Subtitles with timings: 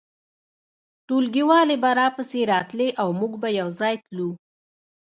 [1.07, 4.29] ټولګیوالې به راپسې راتلې او موږ به یو ځای تلو